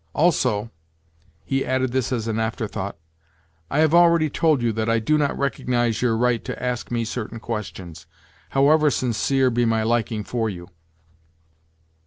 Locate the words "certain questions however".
7.05-8.89